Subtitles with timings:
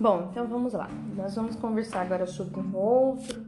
[0.00, 0.88] Bom, então vamos lá.
[1.14, 3.44] Nós vamos conversar agora sobre um outro.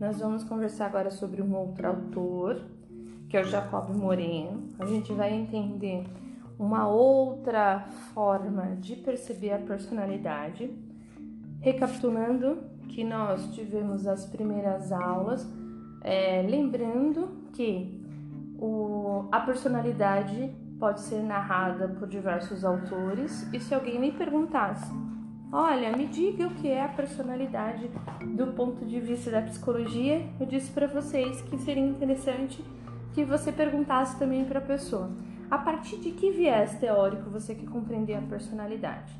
[0.00, 2.60] Nós vamos conversar agora sobre um outro autor,
[3.28, 4.70] que é o Jacob Moreno.
[4.80, 6.04] A gente vai entender
[6.58, 10.68] uma outra forma de perceber a personalidade.
[11.60, 12.58] Recapitulando
[12.88, 15.48] que nós tivemos as primeiras aulas,
[16.00, 18.04] é, lembrando que
[18.58, 25.03] o, a personalidade pode ser narrada por diversos autores, e se alguém me perguntasse
[25.56, 27.88] Olha, me diga o que é a personalidade
[28.34, 30.26] do ponto de vista da psicologia.
[30.40, 32.60] Eu disse para vocês que seria interessante
[33.12, 35.12] que você perguntasse também para a pessoa:
[35.48, 39.14] a partir de que viés teórico você quer compreender a personalidade?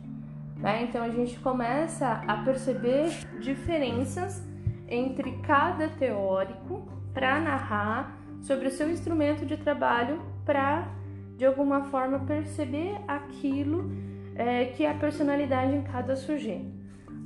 [0.56, 0.82] Né?
[0.82, 3.10] Então a gente começa a perceber
[3.40, 4.42] diferenças
[4.88, 10.88] entre cada teórico para narrar sobre o seu instrumento de trabalho para
[11.36, 13.88] de alguma forma perceber aquilo
[14.34, 16.72] é, que a personalidade em cada sujeito.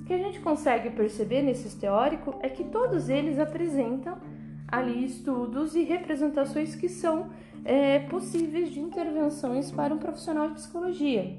[0.02, 4.18] O que a gente consegue perceber nesses teóricos é que todos eles apresentam
[4.66, 7.30] ali estudos e representações que são
[7.64, 11.34] é, possíveis de intervenções para um profissional de psicologia.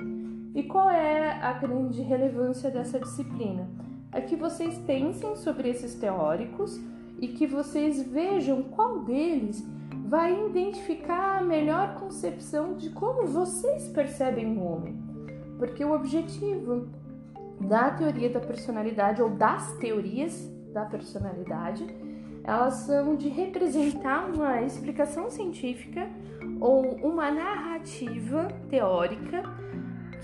[0.55, 3.69] E qual é a grande relevância dessa disciplina?
[4.11, 6.79] É que vocês pensem sobre esses teóricos
[7.19, 9.63] e que vocês vejam qual deles
[10.05, 15.08] vai identificar a melhor concepção de como vocês percebem o homem.
[15.59, 16.87] Porque o objetivo
[17.59, 21.85] da teoria da personalidade ou das teorias da personalidade,
[22.45, 26.09] elas são de representar uma explicação científica
[26.61, 29.43] ou uma narrativa teórica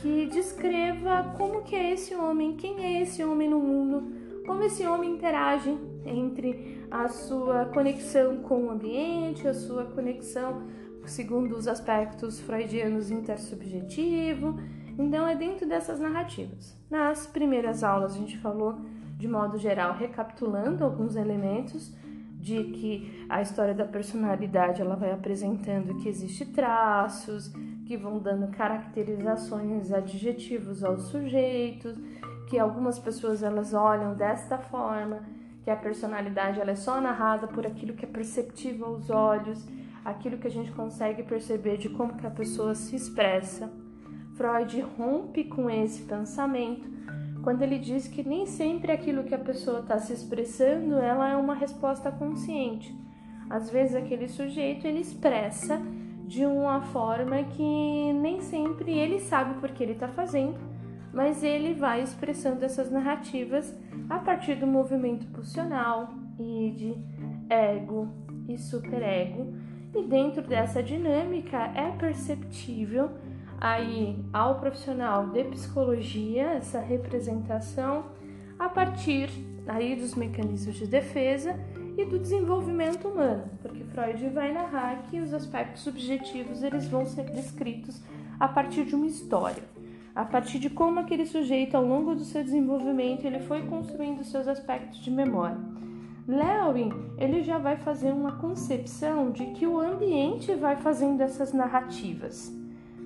[0.01, 4.13] que descreva como que é esse homem, quem é esse homem no mundo,
[4.45, 10.63] como esse homem interage entre a sua conexão com o ambiente, a sua conexão
[11.05, 14.55] segundo os aspectos freudianos intersubjetivo
[14.97, 16.77] então, é dentro dessas narrativas.
[16.89, 18.77] Nas primeiras aulas, a gente falou
[19.17, 21.93] de modo geral, recapitulando alguns elementos
[22.45, 27.51] de que a história da personalidade ela vai apresentando que existe traços
[27.85, 31.97] que vão dando caracterizações adjetivos aos sujeitos,
[32.47, 35.23] que algumas pessoas elas olham desta forma,
[35.63, 39.65] que a personalidade ela é só narrada por aquilo que é perceptível aos olhos,
[40.03, 43.71] aquilo que a gente consegue perceber de como que a pessoa se expressa.
[44.35, 46.95] Freud rompe com esse pensamento
[47.41, 51.35] quando ele diz que nem sempre aquilo que a pessoa está se expressando ela é
[51.35, 52.93] uma resposta consciente.
[53.49, 55.79] Às vezes aquele sujeito ele expressa
[56.25, 60.57] de uma forma que nem sempre ele sabe por que ele está fazendo,
[61.13, 63.73] mas ele vai expressando essas narrativas
[64.09, 66.09] a partir do movimento pulsional,
[66.39, 66.97] id,
[67.47, 68.09] ego
[68.49, 69.53] e superego.
[69.95, 73.11] E dentro dessa dinâmica é perceptível
[73.59, 78.05] aí ao profissional de psicologia essa representação
[78.57, 79.29] a partir
[79.67, 81.57] aí dos mecanismos de defesa
[81.97, 87.23] e do desenvolvimento humano, porque Freud vai narrar que os aspectos subjetivos eles vão ser
[87.31, 88.01] descritos
[88.39, 89.63] a partir de uma história,
[90.13, 94.47] a partir de como aquele sujeito ao longo do seu desenvolvimento ele foi construindo seus
[94.47, 95.57] aspectos de memória.
[96.27, 102.64] Lewin ele já vai fazer uma concepção de que o ambiente vai fazendo essas narrativas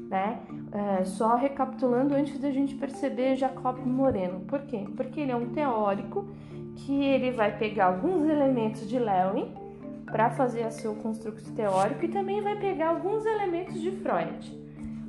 [0.09, 0.39] né?
[0.71, 4.41] É, só recapitulando antes da gente perceber Jacob Moreno.
[4.41, 4.85] Por quê?
[4.95, 6.27] Porque ele é um teórico
[6.75, 9.53] que ele vai pegar alguns elementos de Lewin
[10.05, 14.59] para fazer o seu construto teórico e também vai pegar alguns elementos de Freud.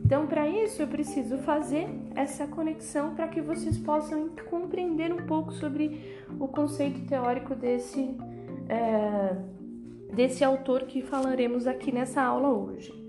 [0.05, 5.53] Então, para isso, eu preciso fazer essa conexão para que vocês possam compreender um pouco
[5.53, 8.17] sobre o conceito teórico desse,
[8.69, 9.37] é,
[10.13, 13.00] desse autor que falaremos aqui nessa aula hoje.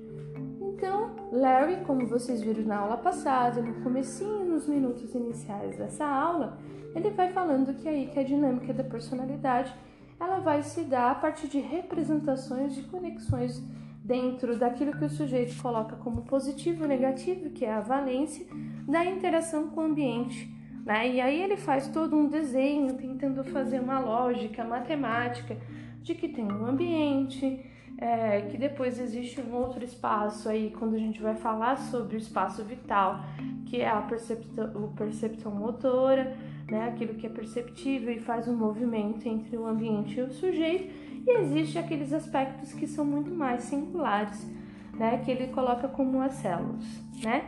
[0.82, 6.58] Então, Larry, como vocês viram na aula passada, no comecinho, nos minutos iniciais dessa aula,
[6.96, 9.72] ele vai falando que aí que a dinâmica da personalidade,
[10.20, 13.64] ela vai se dar a partir de representações de conexões
[14.04, 18.44] dentro daquilo que o sujeito coloca como positivo e negativo, que é a valência
[18.88, 20.52] da interação com o ambiente.
[20.84, 21.10] Né?
[21.10, 25.56] E aí ele faz todo um desenho tentando fazer uma lógica matemática
[26.02, 27.70] de que tem um ambiente,
[28.02, 32.18] é, que depois existe um outro espaço aí, quando a gente vai falar sobre o
[32.18, 33.20] espaço vital,
[33.68, 36.36] que é a percepção, o percepção motora,
[36.68, 40.92] né, aquilo que é perceptível e faz um movimento entre o ambiente e o sujeito,
[41.28, 44.50] e existe aqueles aspectos que são muito mais singulares,
[44.98, 46.84] né, que ele coloca como as células,
[47.24, 47.44] né?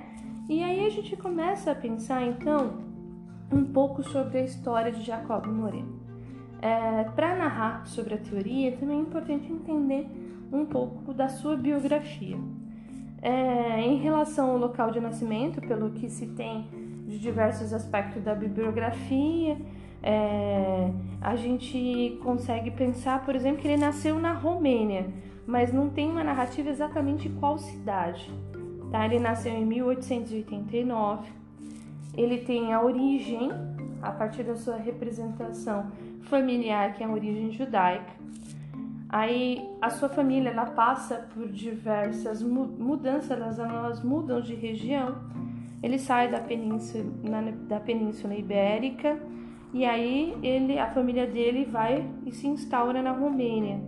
[0.47, 2.83] E aí a gente começa a pensar então
[3.51, 5.99] um pouco sobre a história de Jacob Moreno.
[6.61, 10.07] É, Para narrar sobre a teoria, também é importante entender
[10.53, 12.37] um pouco da sua biografia.
[13.21, 16.67] É, em relação ao local de nascimento, pelo que se tem
[17.07, 19.57] de diversos aspectos da bibliografia.
[20.01, 20.91] É,
[21.21, 25.07] a gente consegue pensar, por exemplo, que ele nasceu na Romênia,
[25.47, 28.29] mas não tem uma narrativa exatamente qual cidade.
[28.91, 29.05] Tá?
[29.05, 31.31] Ele nasceu em 1889.
[32.15, 33.51] Ele tem a origem,
[34.01, 35.91] a partir da sua representação
[36.23, 38.13] familiar, que é a origem judaica.
[39.13, 45.17] Aí a sua família ela passa por diversas mudanças, elas, elas mudam de região.
[45.83, 47.03] Ele sai da península,
[47.69, 49.19] da península ibérica
[49.71, 53.79] e aí ele, a família dele vai e se instaura na Romênia,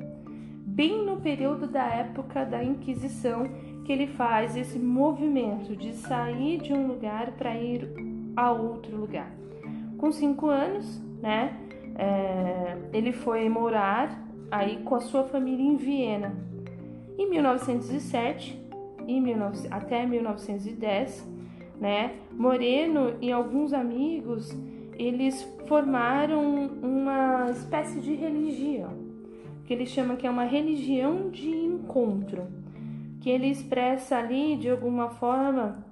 [0.63, 3.47] bem no período da época da Inquisição
[3.83, 7.89] que ele faz esse movimento de sair de um lugar para ir
[8.35, 9.31] a outro lugar.
[9.97, 11.57] Com cinco anos, né,
[11.97, 16.35] é, ele foi morar aí com a sua família em Viena.
[17.17, 18.61] Em 1907
[19.07, 21.27] e 19, até 1910,
[21.79, 24.51] né, Moreno e alguns amigos
[24.97, 28.93] eles formaram uma espécie de religião,
[29.65, 32.47] que ele chama que é uma religião de encontro,
[33.19, 35.83] que ele expressa ali de alguma forma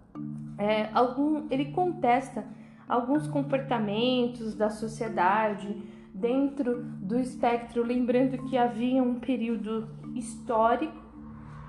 [0.58, 2.46] é, algum, ele contesta
[2.88, 5.76] alguns comportamentos da sociedade
[6.14, 11.02] dentro do espectro, lembrando que havia um período histórico,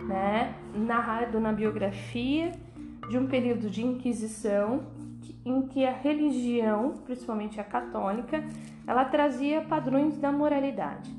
[0.00, 2.52] né, narrado na biografia
[3.08, 4.82] de um período de inquisição
[5.44, 8.44] em que a religião, principalmente a católica,
[8.87, 11.11] ela trazia padrões da moralidade.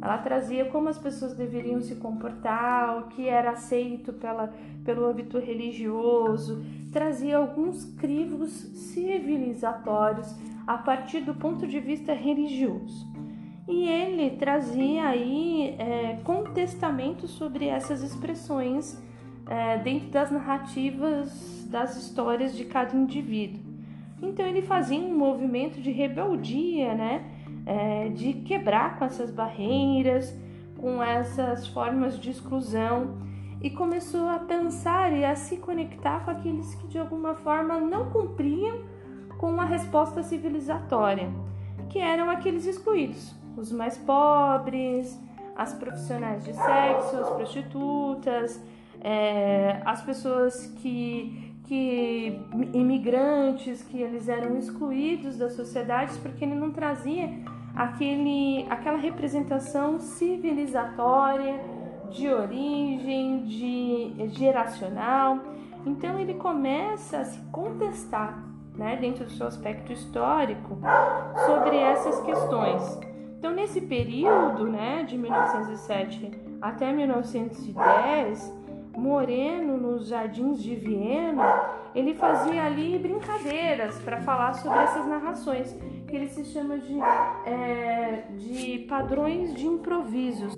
[0.00, 4.52] Ela trazia como as pessoas deveriam se comportar, o que era aceito pela,
[4.84, 10.34] pelo âmbito religioso, trazia alguns crivos civilizatórios
[10.66, 13.10] a partir do ponto de vista religioso.
[13.68, 19.00] E ele trazia aí é, contestamentos sobre essas expressões
[19.46, 23.62] é, dentro das narrativas das histórias de cada indivíduo.
[24.20, 27.24] Então ele fazia um movimento de rebeldia, né?
[27.64, 30.36] É, de quebrar com essas barreiras,
[30.76, 33.18] com essas formas de exclusão
[33.62, 38.10] e começou a pensar e a se conectar com aqueles que de alguma forma não
[38.10, 38.80] cumpriam
[39.42, 41.28] com a resposta civilizatória,
[41.90, 45.20] que eram aqueles excluídos, os mais pobres,
[45.56, 48.62] as profissionais de sexo, as prostitutas,
[49.00, 52.40] é, as pessoas que que
[52.72, 57.30] imigrantes que eles eram excluídos das sociedades porque ele não trazia
[57.74, 61.58] aquele, aquela representação civilizatória
[62.10, 65.38] de origem, de geracional.
[65.86, 70.78] Então ele começa a se contestar, né, dentro do seu aspecto histórico,
[71.46, 73.00] sobre essas questões.
[73.38, 76.30] Então nesse período, né, de 1907
[76.60, 78.62] até 1910
[78.96, 85.72] Moreno, nos Jardins de Viena, ele fazia ali brincadeiras para falar sobre essas narrações,
[86.06, 87.00] que ele se chama de,
[87.46, 90.54] é, de padrões de improvisos.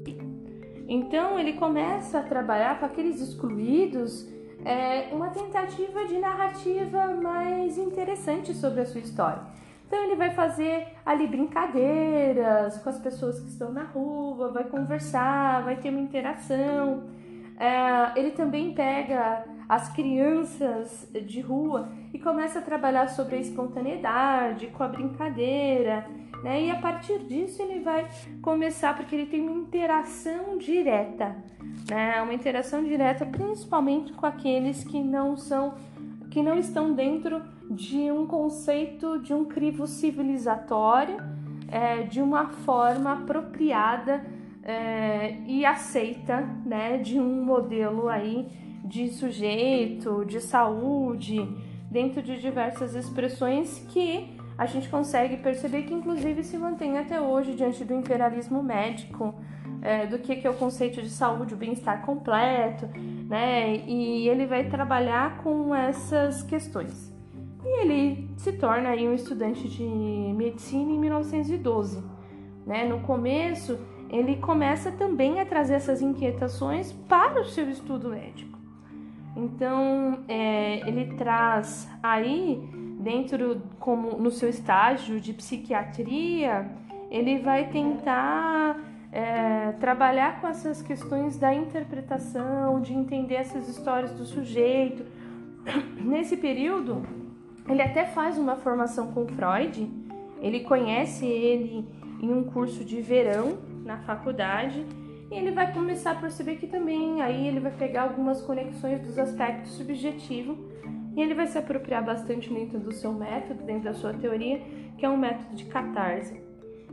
[0.89, 4.29] Então ele começa a trabalhar com aqueles excluídos
[4.65, 9.43] é, uma tentativa de narrativa mais interessante sobre a sua história.
[9.87, 15.63] Então ele vai fazer ali brincadeiras com as pessoas que estão na rua, vai conversar,
[15.63, 17.05] vai ter uma interação.
[17.59, 24.67] É, ele também pega as crianças de rua e começa a trabalhar sobre a espontaneidade,
[24.69, 26.07] com a brincadeira,
[26.45, 26.67] né?
[26.67, 28.07] E a partir disso ele vai
[28.43, 31.35] começar, porque ele tem uma interação direta,
[31.89, 32.21] né?
[32.21, 35.75] Uma interação direta principalmente com aqueles que não são,
[36.31, 41.17] que não estão dentro de um conceito de um crivo civilizatório,
[41.69, 44.23] é, de uma forma apropriada
[44.63, 48.47] é, e aceita, né, de um modelo aí
[48.85, 51.49] de sujeito, de saúde,
[51.91, 57.55] dentro de diversas expressões que a gente consegue perceber que inclusive se mantém até hoje
[57.55, 59.35] diante do imperialismo médico,
[59.83, 62.89] é, do que, que é o conceito de saúde, o bem-estar completo,
[63.29, 63.77] né?
[63.87, 67.13] E ele vai trabalhar com essas questões.
[67.65, 72.03] E ele se torna aí um estudante de medicina em 1912.
[72.67, 72.85] Né?
[72.85, 73.79] No começo,
[74.11, 78.59] ele começa também a trazer essas inquietações para o seu estudo médico.
[79.37, 82.63] Então, é, ele traz aí,
[83.05, 86.67] dentro, como no seu estágio de psiquiatria,
[87.11, 88.81] ele vai tentar
[89.13, 95.05] é, trabalhar com essas questões da interpretação, de entender essas histórias do sujeito.
[96.03, 97.03] Nesse período,
[97.69, 99.89] ele até faz uma formação com Freud,
[100.41, 101.87] ele conhece ele
[102.21, 104.85] em um curso de verão na faculdade
[105.31, 109.19] e ele vai começar a perceber que também aí ele vai pegar algumas conexões dos
[109.19, 110.57] aspectos subjetivos
[111.17, 114.61] E ele vai se apropriar bastante dentro do seu método, dentro da sua teoria,
[114.99, 116.43] que é um método de catarse.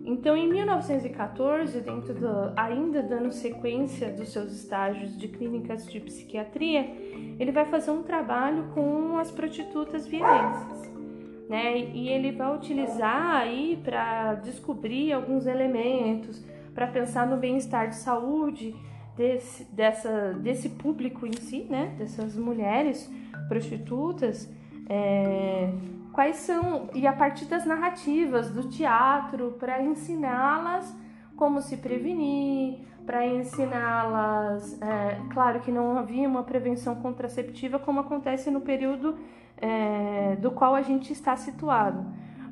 [0.04, 6.90] Então, em 1914, dentro do, ainda dando sequência dos seus estágios de clínicas de psiquiatria,
[7.40, 10.92] ele vai fazer um trabalho com as prostitutas vienenses.
[11.48, 11.78] Né?
[11.94, 18.74] E ele vai utilizar aí para descobrir alguns elementos, para pensar no bem-estar de saúde
[19.16, 21.96] desse, dessa, desse público em si, né?
[21.98, 23.12] dessas mulheres
[23.48, 24.50] prostitutas.
[24.90, 25.72] É,
[26.12, 30.94] quais são e a partir das narrativas do teatro para ensiná-las
[31.36, 38.52] como se prevenir, para ensiná-las, é, claro que não havia uma prevenção contraceptiva como acontece
[38.52, 39.18] no período
[39.58, 42.06] é, do qual a gente está situado,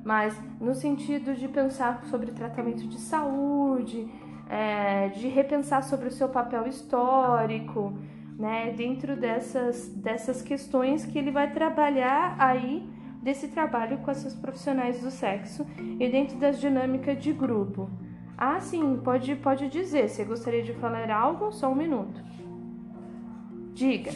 [0.03, 4.09] mas no sentido de pensar sobre tratamento de saúde,
[4.49, 7.93] é, de repensar sobre o seu papel histórico,
[8.37, 12.89] né, dentro dessas, dessas questões que ele vai trabalhar aí
[13.21, 15.67] desse trabalho com essas profissionais do sexo
[15.99, 17.89] e dentro das dinâmicas de grupo.
[18.37, 20.07] Ah, sim, pode, pode dizer.
[20.07, 21.51] Você gostaria de falar algo?
[21.51, 22.23] Só um minuto.
[23.73, 24.11] Diga.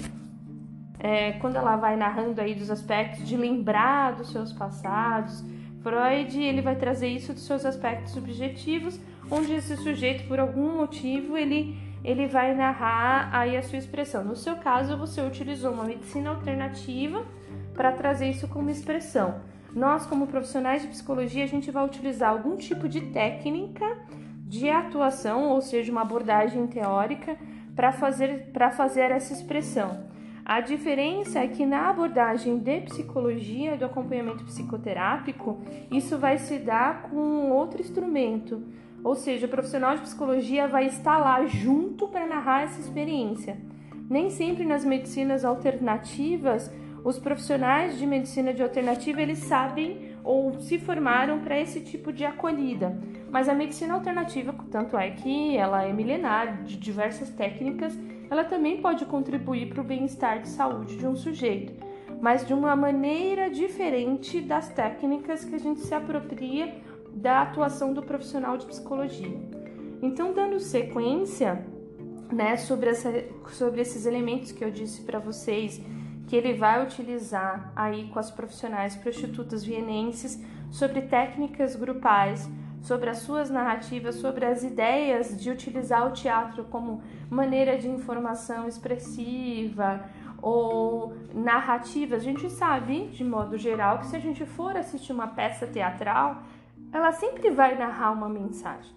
[0.98, 5.44] É, quando ela vai narrando aí dos aspectos de lembrar dos seus passados,
[5.82, 8.98] Freud ele vai trazer isso dos seus aspectos subjetivos,
[9.30, 14.24] onde esse sujeito, por algum motivo, ele, ele vai narrar aí a sua expressão.
[14.24, 17.26] No seu caso, você utilizou uma medicina alternativa
[17.74, 19.42] para trazer isso como expressão.
[19.74, 23.86] Nós, como profissionais de psicologia, a gente vai utilizar algum tipo de técnica
[24.46, 27.36] de atuação, ou seja, uma abordagem teórica,
[27.76, 30.14] para fazer, fazer essa expressão.
[30.46, 37.04] A diferença é que na abordagem de psicologia, do acompanhamento psicoterápico, isso vai se dar
[37.04, 38.62] com outro instrumento.
[39.04, 43.58] Ou seja, o profissional de psicologia vai estar lá junto para narrar essa experiência.
[44.10, 46.72] Nem sempre nas medicinas alternativas
[47.04, 52.24] os profissionais de medicina de alternativa eles sabem ou se formaram para esse tipo de
[52.24, 52.98] acolhida.
[53.30, 57.98] Mas a medicina alternativa, tanto é que ela é milenar, de diversas técnicas,
[58.30, 61.74] ela também pode contribuir para o bem-estar de saúde de um sujeito,
[62.22, 66.74] mas de uma maneira diferente das técnicas que a gente se apropria
[67.14, 69.38] da atuação do profissional de psicologia.
[70.02, 71.66] Então, dando sequência
[72.32, 73.12] né, sobre, essa,
[73.52, 75.82] sobre esses elementos que eu disse para vocês
[76.28, 80.42] que ele vai utilizar aí com as profissionais prostitutas vienenses
[80.72, 82.50] sobre técnicas grupais,
[82.82, 88.68] sobre as suas narrativas, sobre as ideias de utilizar o teatro como maneira de informação
[88.68, 90.04] expressiva
[90.42, 92.16] ou narrativa.
[92.16, 96.44] A gente sabe, de modo geral, que se a gente for assistir uma peça teatral,
[96.94, 98.96] ela sempre vai narrar uma mensagem.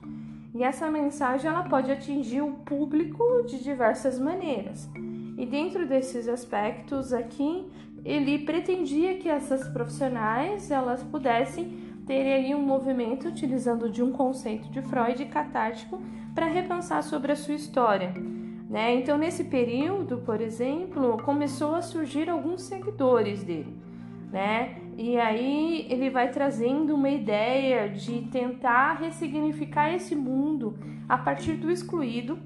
[0.54, 4.88] E essa mensagem ela pode atingir o público de diversas maneiras.
[5.38, 7.66] E dentro desses aspectos aqui,
[8.04, 14.68] ele pretendia que essas profissionais elas pudessem ter aí um movimento utilizando de um conceito
[14.70, 16.00] de Freud catártico
[16.34, 18.14] para repensar sobre a sua história.
[18.68, 18.94] Né?
[18.94, 23.76] Então, nesse período, por exemplo, começou a surgir alguns seguidores dele.
[24.30, 24.85] Né?
[24.96, 31.70] E aí ele vai trazendo uma ideia de tentar ressignificar esse mundo a partir do
[31.70, 32.38] excluído,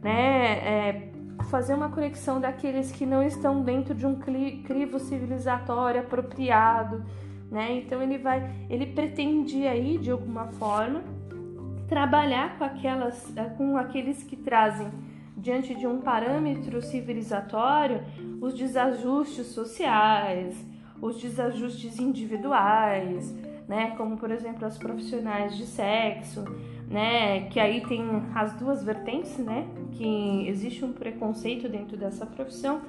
[0.00, 0.52] né?
[0.58, 1.12] É,
[1.50, 7.04] fazer uma conexão daqueles que não estão dentro de um crivo civilizatório apropriado,
[7.50, 7.72] né?
[7.72, 11.02] Então ele vai, ele pretende aí de alguma forma
[11.88, 14.88] trabalhar com aquelas, com aqueles que trazem
[15.36, 18.02] diante de um parâmetro civilizatório
[18.40, 20.64] os desajustes sociais,
[21.00, 23.34] os desajustes individuais,
[23.68, 23.94] né?
[23.96, 26.44] Como por exemplo as profissionais de sexo,
[26.88, 27.42] né?
[27.50, 28.02] Que aí tem
[28.34, 29.66] as duas vertentes, né?
[29.92, 32.80] Que existe um preconceito dentro dessa profissão,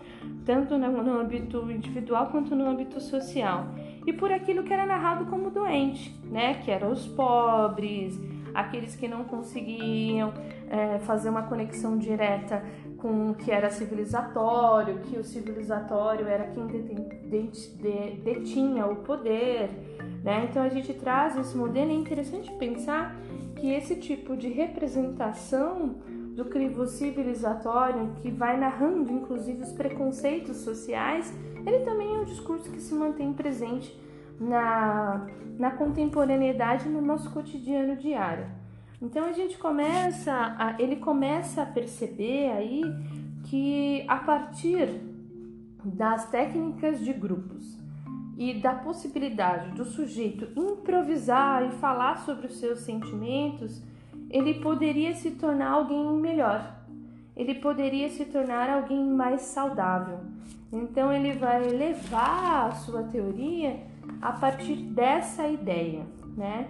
[0.45, 3.67] tanto no âmbito individual quanto no âmbito social.
[4.07, 6.55] E por aquilo que era narrado como doente, né?
[6.55, 8.19] Que eram os pobres,
[8.53, 10.33] aqueles que não conseguiam
[10.69, 12.63] é, fazer uma conexão direta
[13.01, 16.67] com o que era civilizatório, que o civilizatório era quem
[18.23, 19.69] detinha o poder,
[20.23, 20.47] né?
[20.49, 21.91] Então a gente traz esse modelo.
[21.91, 23.15] É interessante pensar
[23.55, 25.95] que esse tipo de representação
[26.35, 31.33] do crivo civilizatório, que vai narrando inclusive os preconceitos sociais,
[31.65, 33.99] ele também é um discurso que se mantém presente
[34.39, 35.27] na,
[35.57, 38.58] na contemporaneidade no nosso cotidiano diário.
[39.01, 42.81] Então a gente começa, a, ele começa a perceber aí
[43.45, 44.89] que a partir
[45.83, 47.77] das técnicas de grupos
[48.37, 53.81] e da possibilidade do sujeito improvisar e falar sobre os seus sentimentos,
[54.29, 56.75] ele poderia se tornar alguém melhor.
[57.39, 60.19] ele poderia se tornar alguém mais saudável.
[60.73, 63.79] Então ele vai levar a sua teoria
[64.21, 66.67] a partir dessa ideia, né?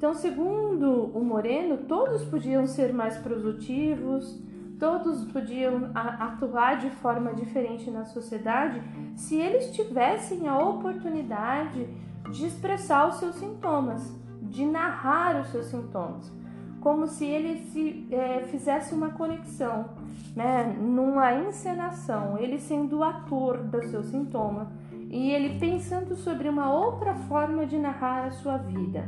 [0.00, 4.42] Então, segundo o Moreno, todos podiam ser mais produtivos,
[4.78, 8.82] todos podiam atuar de forma diferente na sociedade
[9.14, 11.86] se eles tivessem a oportunidade
[12.30, 16.32] de expressar os seus sintomas, de narrar os seus sintomas,
[16.80, 19.90] como se ele se, é, fizesse uma conexão,
[20.34, 24.72] né, numa encenação, ele sendo o ator do seu sintoma
[25.10, 29.06] e ele pensando sobre uma outra forma de narrar a sua vida.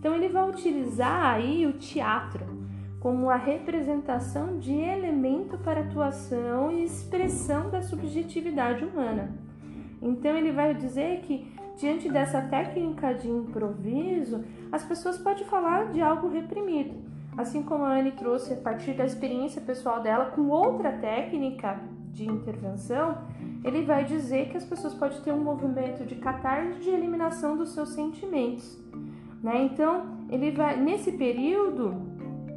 [0.00, 2.46] Então ele vai utilizar aí o teatro
[3.00, 9.30] como a representação de elemento para atuação e expressão da subjetividade humana.
[10.00, 14.42] Então ele vai dizer que diante dessa técnica de improviso,
[14.72, 16.94] as pessoas podem falar de algo reprimido.
[17.36, 21.78] Assim como a Anne trouxe a partir da experiência pessoal dela com outra técnica
[22.10, 23.18] de intervenção,
[23.62, 27.70] ele vai dizer que as pessoas podem ter um movimento de catarse de eliminação dos
[27.70, 28.78] seus sentimentos.
[29.42, 29.64] Né?
[29.64, 31.94] Então, ele vai nesse período,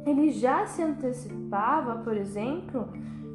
[0.06, 2.88] ele já se antecipava, por exemplo,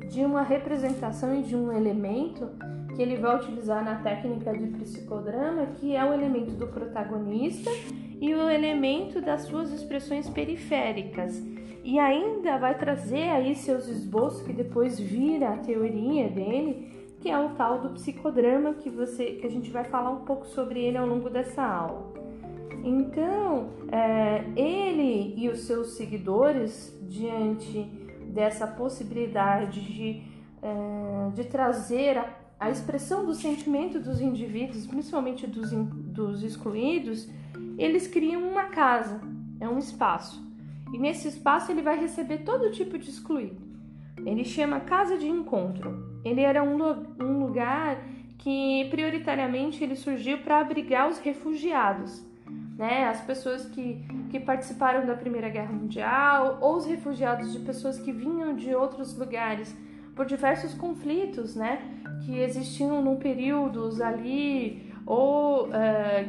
[0.09, 2.49] de uma representação e de um elemento
[2.95, 7.69] que ele vai utilizar na técnica de psicodrama, que é o elemento do protagonista
[8.19, 11.41] e o elemento das suas expressões periféricas.
[11.83, 17.39] E ainda vai trazer aí seus esboços que depois vira a teoria dele, que é
[17.39, 20.97] o tal do psicodrama que você que a gente vai falar um pouco sobre ele
[20.97, 22.08] ao longo dessa aula.
[22.83, 27.83] Então, é, ele e os seus seguidores, diante
[28.33, 30.23] dessa possibilidade de,
[30.61, 37.27] é, de trazer a, a, expressão do sentimento dos indivíduos, principalmente dos, dos excluídos,
[37.77, 39.19] eles criam uma casa,
[39.59, 40.47] é um espaço.
[40.93, 43.61] E nesse espaço ele vai receber todo tipo de excluído.
[44.25, 46.19] Ele chama Casa de Encontro.
[46.25, 46.77] Ele era um,
[47.21, 48.03] um lugar
[48.37, 52.28] que prioritariamente ele surgiu para abrigar os refugiados
[52.79, 53.09] né?
[53.09, 58.09] As pessoas que, que participaram da Primeira Guerra Mundial ou os refugiados de pessoas que
[58.13, 59.75] vinham de outros lugares
[60.15, 61.81] por diversos conflitos, né?
[62.25, 65.71] Que existiam num períodos ali ou uh,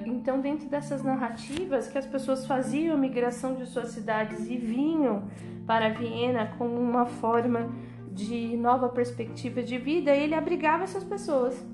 [0.07, 5.29] então dentro dessas narrativas que as pessoas faziam a migração de suas cidades e vinham
[5.69, 7.71] para Viena como uma forma
[8.11, 11.65] de nova perspectiva de vida, ele abrigava essas pessoas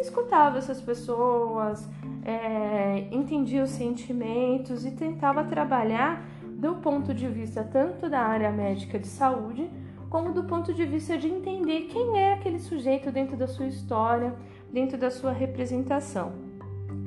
[0.00, 1.88] escutava essas pessoas,
[2.24, 8.98] é, entendia os sentimentos e tentava trabalhar do ponto de vista tanto da área médica
[8.98, 9.70] de saúde,
[10.10, 14.34] como do ponto de vista de entender quem é aquele sujeito dentro da sua história,
[14.72, 16.32] dentro da sua representação.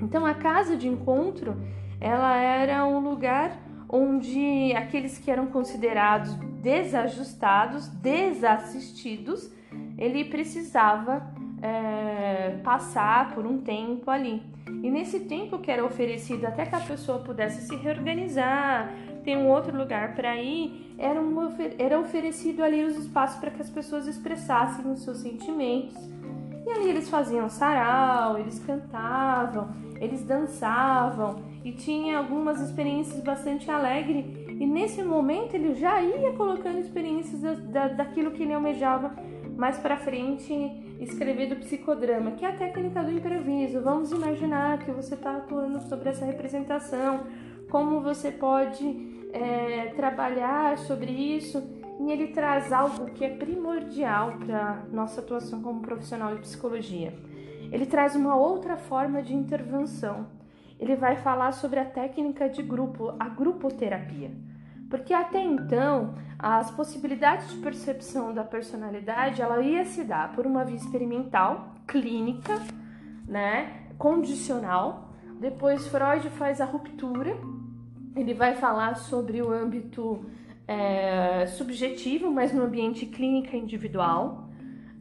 [0.01, 1.55] Então a casa de encontro,
[1.99, 9.51] ela era um lugar onde aqueles que eram considerados desajustados, desassistidos,
[9.97, 11.32] ele precisava
[11.63, 14.43] é, passar por um tempo ali.
[14.67, 19.47] E nesse tempo que era oferecido até que a pessoa pudesse se reorganizar, ter um
[19.47, 21.37] outro lugar para ir, era, um,
[21.79, 25.95] era oferecido ali os espaços para que as pessoas expressassem os seus sentimentos.
[26.65, 29.69] E ali eles faziam sarau, eles cantavam,
[30.01, 34.25] eles dançavam e tinha algumas experiências bastante alegres.
[34.49, 39.13] E nesse momento ele já ia colocando experiências da, da, daquilo que ele almejava
[39.55, 43.81] mais para frente escrever do psicodrama, que é a técnica do improviso.
[43.81, 47.21] Vamos imaginar que você está atuando sobre essa representação,
[47.69, 51.63] como você pode é, trabalhar sobre isso.
[51.99, 57.13] E ele traz algo que é primordial para nossa atuação como profissional de psicologia.
[57.71, 60.27] Ele traz uma outra forma de intervenção.
[60.79, 64.31] Ele vai falar sobre a técnica de grupo, a grupoterapia.
[64.89, 70.65] Porque até então, as possibilidades de percepção da personalidade, ela ia se dar por uma
[70.65, 72.61] via experimental, clínica,
[73.25, 75.13] né, condicional.
[75.39, 77.33] Depois Freud faz a ruptura.
[78.13, 80.25] Ele vai falar sobre o âmbito
[80.67, 84.49] é, subjetivo, mas no ambiente clínica individual.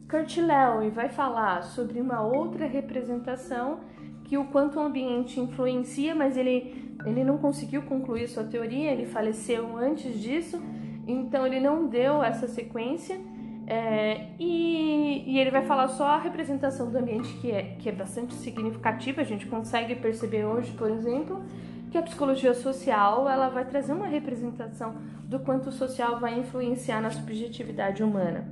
[0.09, 3.81] Kurt Lewin vai falar sobre uma outra representação
[4.23, 9.05] que o quanto o ambiente influencia, mas ele, ele não conseguiu concluir sua teoria, ele
[9.05, 10.63] faleceu antes disso,
[11.07, 13.19] então ele não deu essa sequência.
[13.65, 17.91] É, e, e, ele vai falar só a representação do ambiente que é, que é
[17.91, 19.21] bastante significativa.
[19.21, 21.41] A gente consegue perceber hoje, por exemplo,
[21.89, 27.01] que a psicologia social ela vai trazer uma representação do quanto o social vai influenciar
[27.01, 28.49] na subjetividade humana.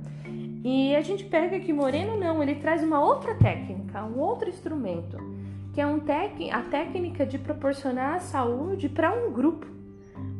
[0.64, 5.18] E a gente pega que Moreno não, ele traz uma outra técnica, um outro instrumento
[5.72, 9.66] que é um tec, a técnica de proporcionar a saúde para um grupo,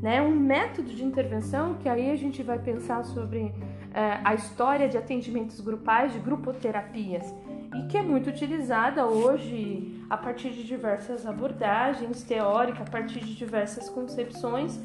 [0.02, 0.20] né?
[0.20, 3.54] Um método de intervenção que aí a gente vai pensar sobre
[3.94, 7.32] é, a história de atendimentos grupais, de grupoterapias,
[7.76, 13.34] e que é muito utilizada hoje a partir de diversas abordagens teóricas, a partir de
[13.36, 14.78] diversas concepções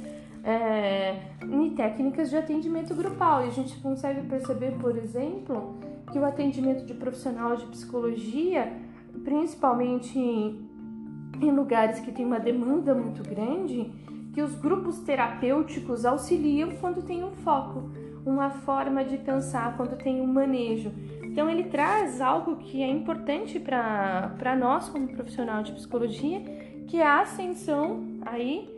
[0.44, 3.44] é, em técnicas de atendimento grupal.
[3.44, 5.76] E a gente consegue perceber, por exemplo,
[6.12, 8.72] que o atendimento de profissional de psicologia,
[9.24, 13.92] principalmente em lugares que tem uma demanda muito grande,
[14.38, 17.90] que os grupos terapêuticos auxiliam quando tem um foco,
[18.24, 20.92] uma forma de pensar, quando tem um manejo.
[21.24, 26.40] Então ele traz algo que é importante para nós como profissional de psicologia,
[26.88, 28.70] que é a ascensão aí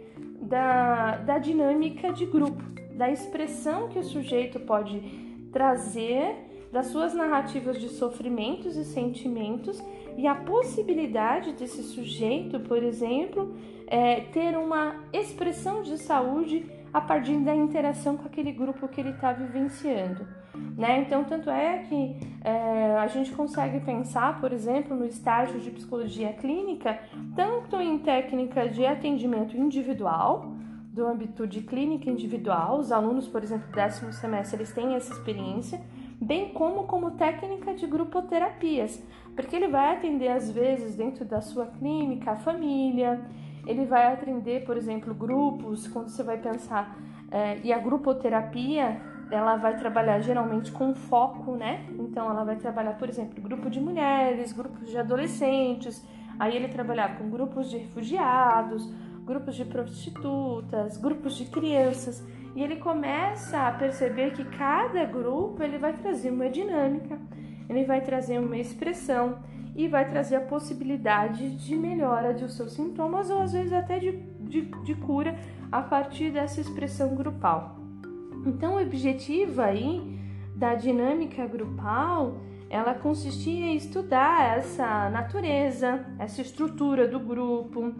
[0.42, 2.64] da, da dinâmica de grupo,
[2.96, 5.02] da expressão que o sujeito pode
[5.52, 6.38] trazer
[6.72, 9.84] das suas narrativas de sofrimentos e sentimentos
[10.18, 13.56] e a possibilidade desse sujeito, por exemplo,
[13.88, 19.12] é, ter uma expressão de saúde a partir da interação com aquele grupo que ele
[19.12, 20.28] está vivenciando.
[20.78, 21.02] Né?
[21.02, 26.34] Então, tanto é que é, a gente consegue pensar, por exemplo, no estágio de psicologia
[26.34, 27.00] clínica,
[27.36, 30.54] tanto em técnica de atendimento individual,
[30.92, 35.80] do âmbito de clínica individual, os alunos, por exemplo, décimo semestre, eles têm essa experiência,
[36.22, 39.02] bem como como técnica de grupoterapias,
[39.36, 43.22] porque ele vai atender às vezes dentro da sua clínica a família,
[43.66, 46.98] ele vai atender, por exemplo, grupos, quando você vai pensar,
[47.32, 49.00] é, e a grupoterapia,
[49.32, 51.86] ela vai trabalhar geralmente com foco, né?
[52.00, 56.04] Então ela vai trabalhar, por exemplo, grupo de mulheres, grupos de adolescentes,
[56.40, 58.92] aí ele trabalhar com grupos de refugiados,
[59.24, 62.26] grupos de prostitutas, grupos de crianças,
[62.60, 67.18] e ele começa a perceber que cada grupo ele vai trazer uma dinâmica,
[67.70, 69.40] ele vai trazer uma expressão
[69.74, 74.12] e vai trazer a possibilidade de melhora de seus sintomas ou às vezes até de,
[74.42, 75.40] de, de cura
[75.72, 77.78] a partir dessa expressão grupal.
[78.46, 80.20] Então, o objetivo aí
[80.54, 87.94] da dinâmica grupal ela consistia em estudar essa natureza, essa estrutura do grupo,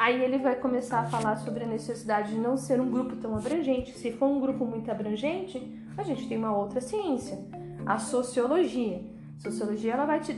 [0.00, 3.36] Aí ele vai começar a falar sobre a necessidade de não ser um grupo tão
[3.36, 3.90] abrangente.
[3.98, 5.60] Se for um grupo muito abrangente,
[5.94, 7.38] a gente tem uma outra ciência,
[7.84, 9.02] a sociologia.
[9.36, 10.32] Sociologia ela vai, te,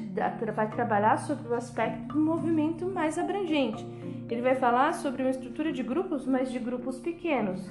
[0.52, 3.86] vai trabalhar sobre o aspecto do movimento mais abrangente.
[4.28, 7.64] Ele vai falar sobre uma estrutura de grupos, mas de grupos pequenos,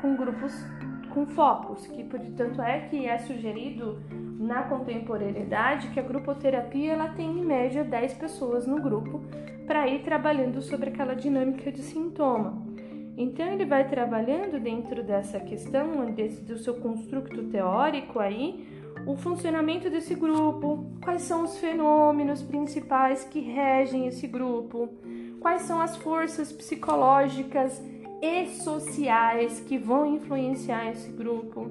[0.00, 0.54] com grupos
[1.10, 4.02] com focos, que portanto é que é sugerido
[4.38, 9.22] na contemporaneidade que a grupoterapia ela tem em média 10 pessoas no grupo
[9.66, 12.62] para ir trabalhando sobre aquela dinâmica de sintoma.
[13.16, 18.66] Então ele vai trabalhando dentro dessa questão, desse, do seu construto teórico aí,
[19.06, 24.88] o funcionamento desse grupo, quais são os fenômenos principais que regem esse grupo,
[25.40, 27.82] quais são as forças psicológicas
[28.22, 31.70] e sociais que vão influenciar esse grupo,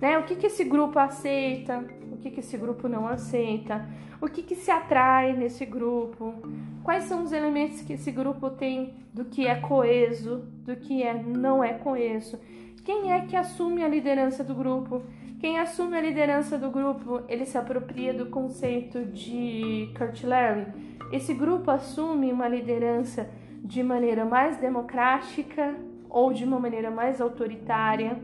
[0.00, 0.18] né?
[0.18, 3.88] O que, que esse grupo aceita, o que, que esse grupo não aceita,
[4.20, 6.34] o que, que se atrai nesse grupo,
[6.82, 11.14] quais são os elementos que esse grupo tem do que é coeso, do que é
[11.14, 12.38] não é coeso,
[12.84, 15.02] quem é que assume a liderança do grupo.
[15.40, 20.66] Quem assume a liderança do grupo, ele se apropria do conceito de Kurt Larry.
[21.12, 23.30] Esse grupo assume uma liderança
[23.62, 25.76] de maneira mais democrática
[26.10, 28.18] ou de uma maneira mais autoritária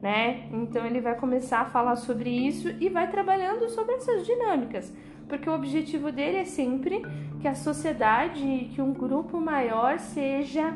[0.00, 0.48] né?
[0.52, 4.92] Então ele vai começar a falar sobre isso e vai trabalhando sobre essas dinâmicas,
[5.28, 7.02] porque o objetivo dele é sempre
[7.40, 10.74] que a sociedade, que um grupo maior seja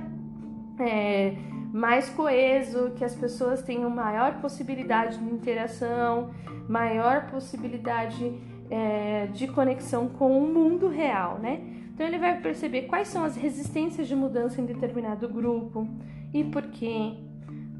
[0.78, 1.34] é,
[1.72, 6.30] mais coeso, que as pessoas tenham maior possibilidade de interação,
[6.68, 8.32] maior possibilidade
[8.70, 11.60] é, de conexão com o mundo real, né?
[11.92, 15.86] Então ele vai perceber quais são as resistências de mudança em determinado grupo
[16.32, 17.14] e por quê,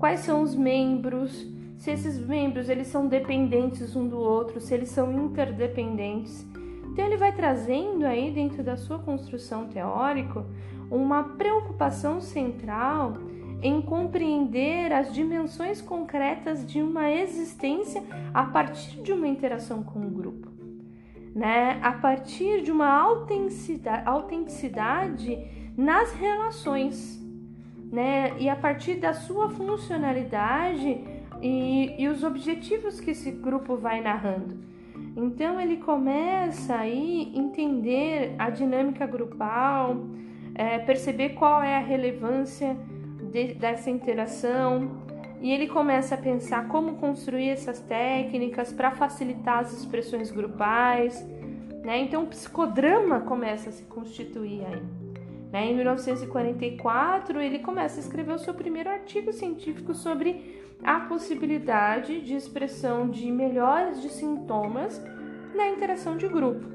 [0.01, 4.89] quais são os membros, se esses membros eles são dependentes um do outro, se eles
[4.89, 6.45] são interdependentes.
[6.87, 10.45] Então ele vai trazendo aí dentro da sua construção teórica
[10.91, 13.13] uma preocupação central
[13.63, 20.11] em compreender as dimensões concretas de uma existência a partir de uma interação com o
[20.11, 20.49] grupo,
[21.35, 21.79] né?
[21.83, 25.39] A partir de uma autenticidade, autenticidade
[25.77, 27.21] nas relações
[27.91, 28.35] né?
[28.39, 31.01] E a partir da sua funcionalidade
[31.43, 34.59] e, e os objetivos que esse grupo vai narrando.
[35.17, 39.97] Então ele começa aí entender a dinâmica grupal,
[40.55, 42.77] é, perceber qual é a relevância
[43.33, 44.91] de, dessa interação
[45.41, 51.27] e ele começa a pensar como construir essas técnicas para facilitar as expressões grupais,
[51.83, 51.99] né?
[51.99, 55.00] Então o psicodrama começa a se constituir aí.
[55.53, 55.71] Né?
[55.71, 62.35] Em 1944, ele começa a escrever o seu primeiro artigo científico sobre a possibilidade de
[62.35, 65.01] expressão de melhores de sintomas
[65.55, 66.67] na interação de grupo.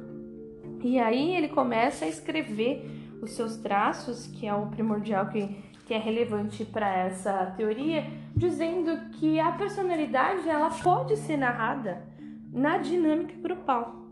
[0.84, 2.86] E aí ele começa a escrever
[3.22, 5.48] os seus traços, que é o primordial que,
[5.86, 12.04] que é relevante para essa teoria, dizendo que a personalidade ela pode ser narrada
[12.52, 14.06] na dinâmica grupal.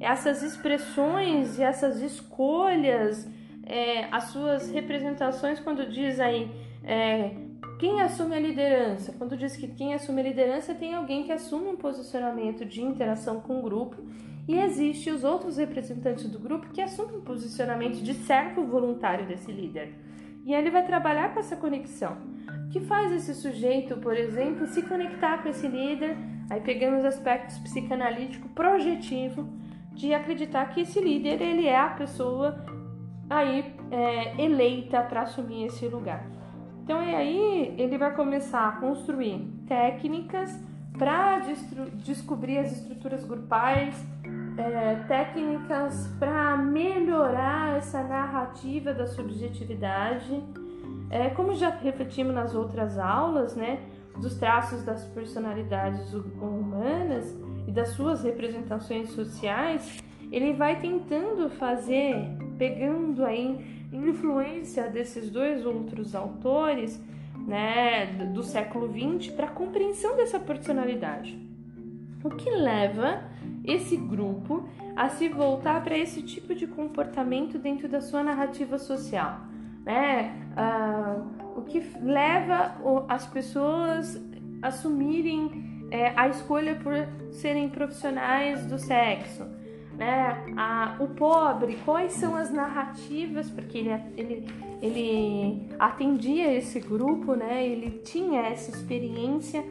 [0.00, 3.28] Essas expressões e essas escolhas,
[3.70, 6.50] é, as suas representações, quando diz aí
[6.82, 7.30] é,
[7.78, 9.14] quem assume a liderança?
[9.16, 13.40] Quando diz que quem assume a liderança tem alguém que assume um posicionamento de interação
[13.40, 13.96] com o grupo
[14.48, 19.52] e existe os outros representantes do grupo que assumem um posicionamento de servo voluntário desse
[19.52, 19.94] líder.
[20.44, 22.16] E ele vai trabalhar com essa conexão.
[22.72, 26.16] Que faz esse sujeito, por exemplo, se conectar com esse líder,
[26.50, 29.48] aí pegando os aspectos psicanalítico projetivo
[29.92, 32.79] de acreditar que esse líder ele é a pessoa
[33.30, 36.26] aí é, eleita para assumir esse lugar.
[36.82, 40.58] Então e aí ele vai começar a construir técnicas
[40.98, 41.40] para
[41.94, 43.94] descobrir as estruturas grupais,
[44.58, 50.42] é, técnicas para melhorar essa narrativa da subjetividade.
[51.08, 53.80] É, como já refletimos nas outras aulas, né,
[54.20, 57.34] dos traços das personalidades humanas
[57.66, 63.58] e das suas representações sociais, ele vai tentando fazer, pegando aí
[63.90, 67.02] influência desses dois outros autores,
[67.46, 71.40] né, do século XX, para a compreensão dessa personalidade.
[72.22, 73.22] O que leva
[73.64, 79.40] esse grupo a se voltar para esse tipo de comportamento dentro da sua narrativa social,
[79.82, 80.36] né?
[80.54, 81.22] Ah,
[81.56, 82.76] o que leva
[83.08, 84.22] as pessoas
[84.60, 86.92] a assumirem é, a escolha por
[87.32, 89.46] serem profissionais do sexo,
[90.00, 90.42] né?
[90.56, 94.46] A, o pobre, quais são as narrativas, porque ele, ele,
[94.80, 97.66] ele atendia esse grupo, né?
[97.66, 99.62] Ele tinha essa experiência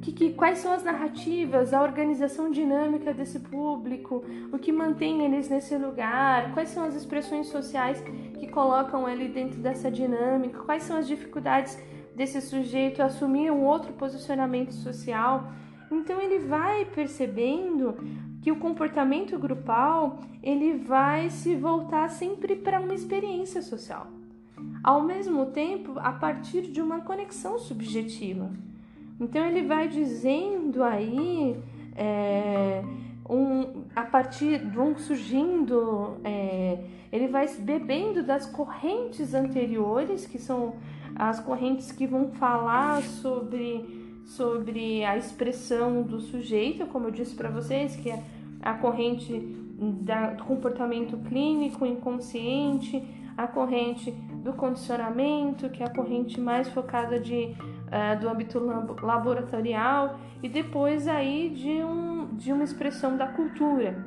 [0.00, 5.48] que, que, quais são as narrativas, a organização dinâmica desse público, o que mantém eles
[5.48, 8.00] nesse lugar, quais são as expressões sociais
[8.38, 11.76] que colocam ele dentro dessa dinâmica, quais são as dificuldades
[12.14, 15.50] desse sujeito assumir um outro posicionamento social.
[15.90, 17.96] Então ele vai percebendo
[18.42, 24.08] que o comportamento grupal ele vai se voltar sempre para uma experiência social,
[24.82, 28.50] ao mesmo tempo a partir de uma conexão subjetiva.
[29.20, 31.56] Então ele vai dizendo aí,
[31.94, 32.82] é,
[33.30, 36.78] um, a partir vão surgindo, é,
[37.12, 40.74] ele vai bebendo das correntes anteriores, que são
[41.14, 47.50] as correntes que vão falar sobre, sobre a expressão do sujeito, como eu disse para
[47.50, 48.22] vocês, que é
[48.62, 53.02] a corrente do comportamento clínico inconsciente,
[53.36, 58.60] a corrente do condicionamento, que é a corrente mais focada de uh, do âmbito
[59.02, 64.04] laboratorial e depois aí de, um, de uma expressão da cultura.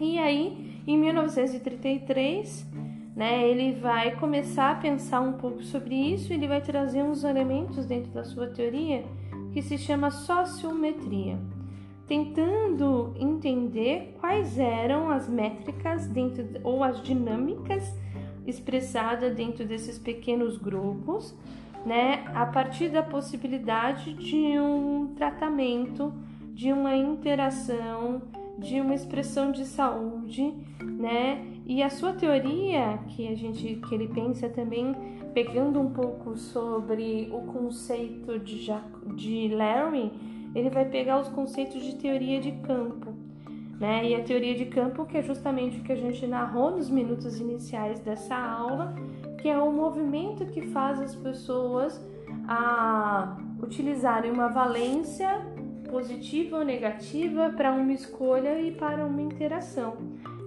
[0.00, 2.66] E aí, em 1933,
[3.14, 7.86] né, ele vai começar a pensar um pouco sobre isso, ele vai trazer uns elementos
[7.86, 9.04] dentro da sua teoria
[9.54, 11.38] que se chama sociometria,
[12.08, 17.96] tentando entender quais eram as métricas dentro ou as dinâmicas
[18.44, 21.34] expressadas dentro desses pequenos grupos
[21.86, 26.12] né, a partir da possibilidade de um tratamento,
[26.52, 28.22] de uma interação,
[28.58, 31.46] de uma expressão de saúde, né?
[31.66, 34.94] E a sua teoria, que a gente que ele pensa também
[35.34, 38.72] pegando um pouco sobre o conceito de,
[39.16, 40.12] de Larry,
[40.54, 43.12] ele vai pegar os conceitos de teoria de campo,
[43.80, 44.08] né?
[44.08, 47.40] E a teoria de campo, que é justamente o que a gente narrou nos minutos
[47.40, 48.94] iniciais dessa aula,
[49.42, 52.00] que é o movimento que faz as pessoas
[52.46, 55.42] a utilizarem uma valência
[55.90, 59.96] positiva ou negativa para uma escolha e para uma interação.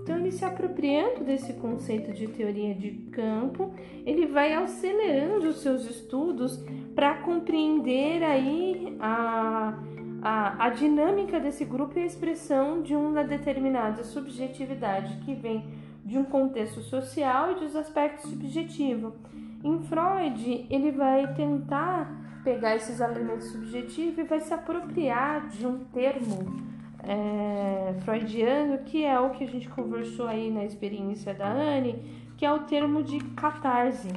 [0.08, 3.74] Então, ele se apropriando desse conceito de teoria de campo,
[4.06, 6.64] ele vai acelerando os seus estudos
[6.96, 9.78] para compreender aí a,
[10.22, 15.66] a, a dinâmica desse grupo e a expressão de uma determinada subjetividade que vem
[16.06, 19.14] de um contexto social e dos aspectos subjetivos.
[19.62, 25.80] Em Freud, ele vai tentar pegar esses elementos subjetivos e vai se apropriar de um
[25.80, 26.77] termo
[27.08, 32.04] é, freudiano, que é o que a gente conversou aí na experiência da Anne,
[32.38, 34.10] que é o termo de catarse,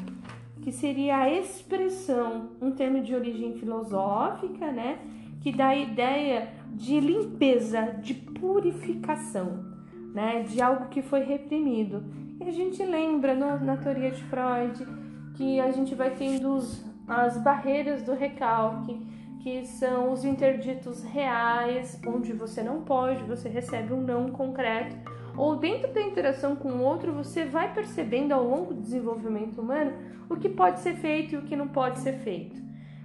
[0.61, 4.99] que seria a expressão, um termo de origem filosófica, né,
[5.41, 9.71] que dá a ideia de limpeza, de purificação
[10.15, 12.05] né, de algo que foi reprimido.
[12.41, 14.87] E a gente lembra no, na teoria de Freud
[15.35, 18.99] que a gente vai tendo os, as barreiras do recalque,
[19.43, 24.95] que são os interditos reais, onde você não pode, você recebe um não concreto,
[25.37, 29.93] ou dentro da interação com o outro, você vai percebendo ao longo do desenvolvimento humano
[30.29, 32.61] o que pode ser feito e o que não pode ser feito.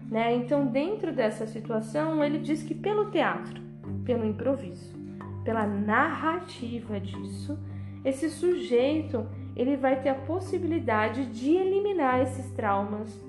[0.10, 0.36] Né?
[0.36, 3.62] Então, dentro dessa situação, ele diz que pelo teatro,
[4.04, 4.93] pelo improviso,
[5.43, 7.58] pela narrativa disso,
[8.04, 13.19] esse sujeito ele vai ter a possibilidade de eliminar esses traumas,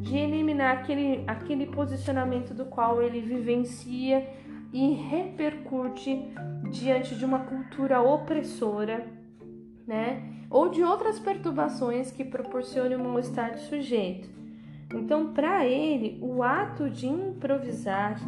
[0.00, 4.28] de eliminar aquele, aquele posicionamento do qual ele vivencia
[4.72, 6.32] e repercute
[6.70, 9.06] diante de uma cultura opressora,
[9.86, 10.30] né?
[10.50, 14.28] Ou de outras perturbações que proporcionem um mal-estar do sujeito.
[14.92, 18.20] Então, para ele, o ato de improvisar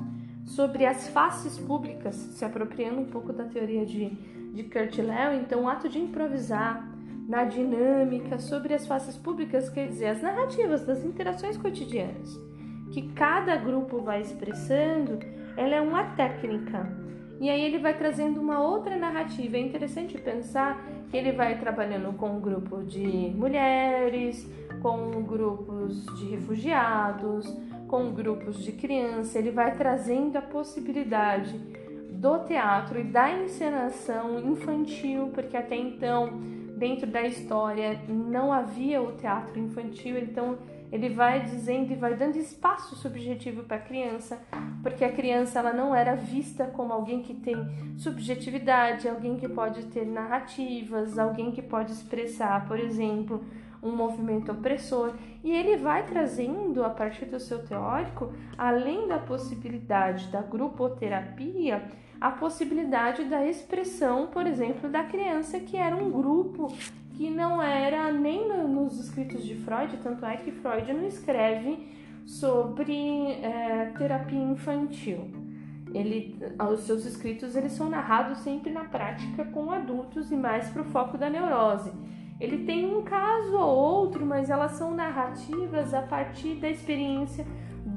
[0.44, 4.10] sobre as faces públicas, se apropriando um pouco da teoria de,
[4.54, 6.95] de Kurt Lewin, então o ato de improvisar
[7.28, 12.38] na dinâmica sobre as faces públicas, quer dizer, as narrativas das interações cotidianas
[12.90, 15.18] que cada grupo vai expressando,
[15.56, 16.90] ela é uma técnica.
[17.38, 19.56] E aí ele vai trazendo uma outra narrativa.
[19.56, 26.30] É interessante pensar que ele vai trabalhando com um grupo de mulheres, com grupos de
[26.30, 27.54] refugiados,
[27.86, 31.56] com grupos de criança, ele vai trazendo a possibilidade
[32.10, 36.40] do teatro e da encenação infantil, porque até então,
[36.76, 40.58] dentro da história, não havia o teatro infantil, então
[40.92, 44.38] ele vai dizendo e vai dando espaço subjetivo para a criança,
[44.82, 47.56] porque a criança ela não era vista como alguém que tem
[47.96, 53.42] subjetividade, alguém que pode ter narrativas, alguém que pode expressar, por exemplo,
[53.82, 60.28] um movimento opressor, e ele vai trazendo, a partir do seu teórico, além da possibilidade
[60.28, 61.82] da grupoterapia,
[62.20, 66.72] a possibilidade da expressão, por exemplo, da criança que era um grupo
[67.12, 71.88] que não era nem no, nos escritos de Freud, tanto é que Freud não escreve
[72.26, 75.30] sobre é, terapia infantil.
[75.94, 76.36] Ele,
[76.72, 80.84] os seus escritos eles são narrados sempre na prática com adultos e mais para o
[80.86, 81.90] foco da neurose.
[82.38, 87.46] Ele tem um caso ou outro, mas elas são narrativas a partir da experiência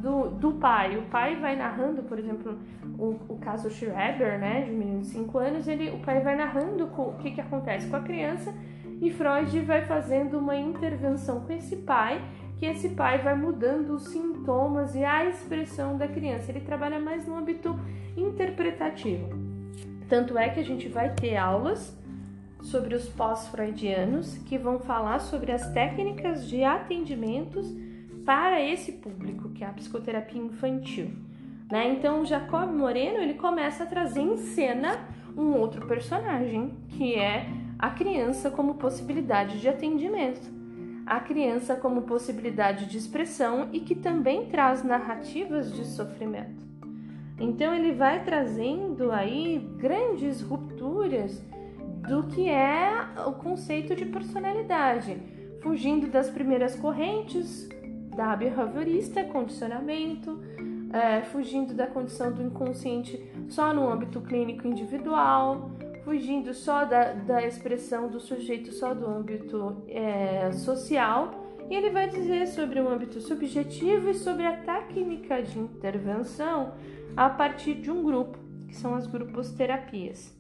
[0.02, 0.98] do, do pai.
[0.98, 2.58] O pai vai narrando, por exemplo,
[2.98, 6.36] o, o caso Schreber, né, de um menino de 5 anos, ele, o pai vai
[6.36, 8.54] narrando o que, que acontece com a criança
[9.02, 12.22] e Freud vai fazendo uma intervenção com esse pai,
[12.58, 16.52] que esse pai vai mudando os sintomas e a expressão da criança.
[16.52, 17.80] Ele trabalha mais no âmbito
[18.18, 19.30] interpretativo.
[20.10, 21.98] Tanto é que a gente vai ter aulas
[22.62, 27.74] sobre os pós-freudianos, que vão falar sobre as técnicas de atendimentos
[28.26, 31.12] para esse público, que é a psicoterapia infantil.
[31.72, 31.94] Né?
[31.94, 37.92] Então, Jacob Moreno ele começa a trazer em cena um outro personagem, que é a
[37.92, 40.50] criança como possibilidade de atendimento,
[41.06, 46.68] a criança como possibilidade de expressão e que também traz narrativas de sofrimento.
[47.40, 51.42] Então, ele vai trazendo aí grandes rupturas
[52.08, 52.92] do que é
[53.28, 55.16] o conceito de personalidade,
[55.62, 57.70] fugindo das primeiras correntes
[58.20, 60.38] da behaviorista, condicionamento,
[60.92, 65.72] é, fugindo da condição do inconsciente só no âmbito clínico individual,
[66.04, 71.32] fugindo só da, da expressão do sujeito só do âmbito é, social.
[71.70, 76.74] E ele vai dizer sobre o âmbito subjetivo e sobre a técnica de intervenção
[77.16, 80.38] a partir de um grupo, que são as grupos terapias.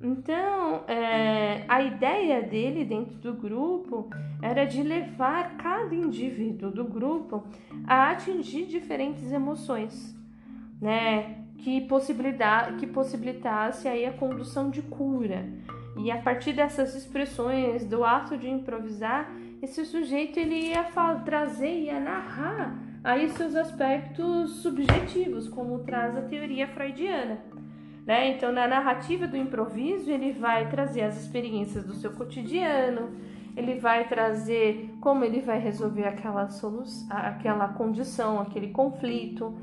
[0.00, 4.10] Então, é, a ideia dele dentro do grupo
[4.42, 7.44] era de levar cada indivíduo do grupo
[7.86, 10.14] a atingir diferentes emoções,
[10.80, 11.44] né?
[11.58, 11.86] Que,
[12.78, 15.48] que possibilitasse aí a condução de cura.
[15.96, 20.84] E a partir dessas expressões, do ato de improvisar, esse sujeito ele ia
[21.24, 27.38] trazer, ia narrar aí seus aspectos subjetivos, como traz a teoria freudiana.
[28.06, 28.28] Né?
[28.36, 33.10] Então, na narrativa do improviso, ele vai trazer as experiências do seu cotidiano,
[33.56, 39.54] ele vai trazer como ele vai resolver aquela solução, aquela condição, aquele conflito,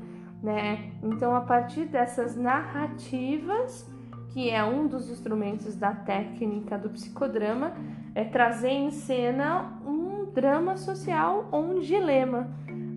[0.42, 0.92] né?
[1.02, 3.88] Então, a partir dessas narrativas,
[4.32, 7.74] que é um dos instrumentos da técnica do psicodrama,
[8.14, 12.48] é trazer em cena um drama social ou um dilema,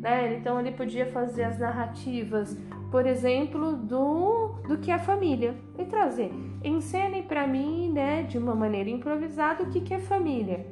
[0.02, 0.34] né?
[0.38, 2.58] Então, ele podia fazer as narrativas
[2.96, 6.32] por exemplo, do, do que a família e trazer.
[6.64, 10.68] Ensene para mim, né, de uma maneira improvisada, o que, que é família.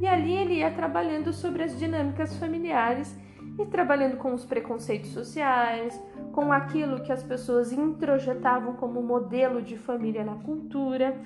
[0.00, 3.18] E ali ele ia trabalhando sobre as dinâmicas familiares
[3.58, 6.00] e trabalhando com os preconceitos sociais,
[6.32, 11.16] com aquilo que as pessoas introjetavam como modelo de família na cultura.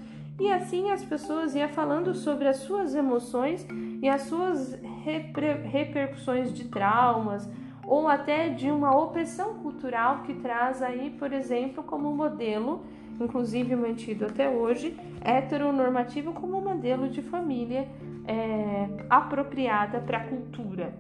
[0.41, 3.67] E assim as pessoas iam falando sobre as suas emoções
[4.01, 7.47] e as suas reper repercussões de traumas,
[7.93, 12.87] ou até de uma opressão cultural que traz aí, por exemplo, como modelo,
[13.21, 17.87] inclusive mantido até hoje, heteronormativo como modelo de família
[18.27, 20.95] é, apropriada para a cultura.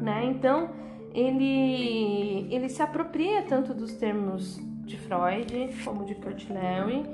[0.00, 0.26] Né?
[0.26, 0.70] Então,
[1.12, 7.04] ele, ele se apropria tanto dos termos de Freud como de Kurt Lewin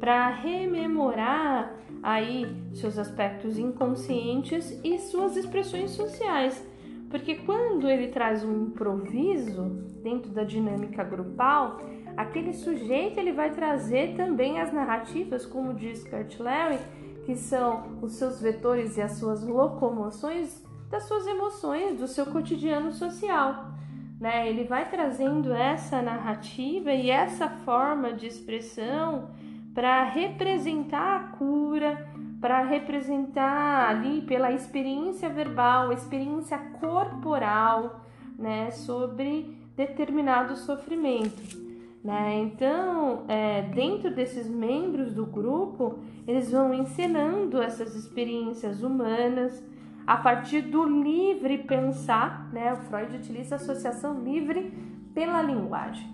[0.00, 2.44] para rememorar aí
[2.74, 6.67] seus aspectos inconscientes e suas expressões sociais.
[7.10, 9.64] Porque quando ele traz um improviso
[10.02, 11.80] dentro da dinâmica grupal,
[12.16, 16.78] aquele sujeito ele vai trazer também as narrativas, como diz Kurt Lewin,
[17.24, 22.92] que são os seus vetores e as suas locomoções das suas emoções, do seu cotidiano
[22.92, 23.72] social.
[24.20, 24.48] Né?
[24.48, 29.30] Ele vai trazendo essa narrativa e essa forma de expressão
[29.74, 32.08] para representar a cura,
[32.40, 38.04] para representar ali pela experiência verbal, experiência corporal,
[38.38, 41.68] né, sobre determinado sofrimento.
[42.02, 42.38] Né?
[42.38, 49.62] Então, é, dentro desses membros do grupo, eles vão ensinando essas experiências humanas
[50.06, 52.48] a partir do livre pensar.
[52.52, 52.72] Né?
[52.72, 54.72] O Freud utiliza a associação livre
[55.12, 56.08] pela linguagem.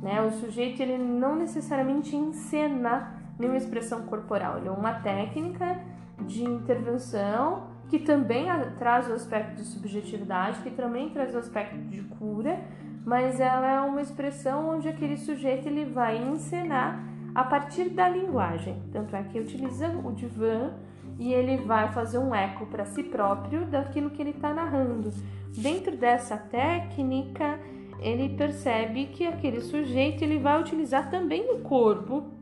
[0.00, 0.22] Né?
[0.22, 5.78] O sujeito ele não necessariamente encena nenhuma expressão corporal, ele é uma técnica
[6.20, 8.46] de intervenção que também
[8.78, 12.60] traz o aspecto de subjetividade, que também traz o aspecto de cura,
[13.04, 17.02] mas ela é uma expressão onde aquele sujeito ele vai encenar
[17.34, 18.82] a partir da linguagem.
[18.92, 20.72] Tanto é que utiliza o divã
[21.18, 25.10] e ele vai fazer um eco para si próprio daquilo que ele está narrando.
[25.56, 27.58] Dentro dessa técnica,
[28.00, 32.37] ele percebe que aquele sujeito ele vai utilizar também o corpo